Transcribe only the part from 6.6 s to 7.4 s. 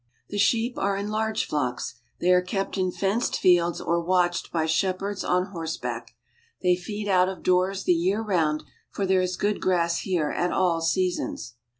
They feed out